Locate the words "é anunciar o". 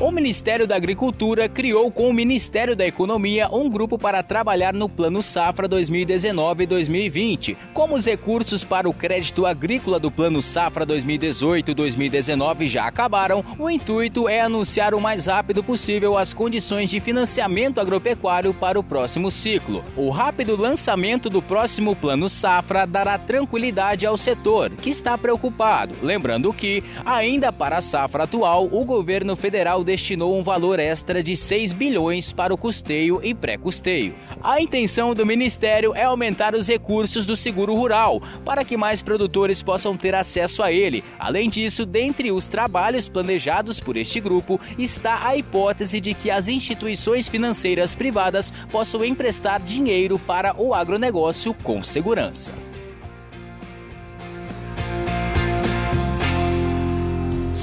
14.28-15.00